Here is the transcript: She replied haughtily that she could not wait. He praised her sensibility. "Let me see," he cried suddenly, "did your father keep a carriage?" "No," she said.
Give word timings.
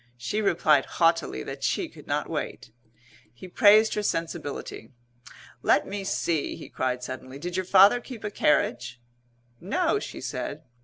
She 0.17 0.41
replied 0.41 0.87
haughtily 0.97 1.43
that 1.43 1.61
she 1.63 1.87
could 1.87 2.07
not 2.07 2.27
wait. 2.27 2.71
He 3.35 3.47
praised 3.47 3.93
her 3.93 4.01
sensibility. 4.01 4.93
"Let 5.61 5.85
me 5.87 6.03
see," 6.03 6.55
he 6.55 6.69
cried 6.69 7.03
suddenly, 7.03 7.37
"did 7.37 7.55
your 7.55 7.65
father 7.67 8.01
keep 8.01 8.23
a 8.23 8.31
carriage?" 8.31 8.99
"No," 9.59 9.99
she 9.99 10.19
said. 10.19 10.63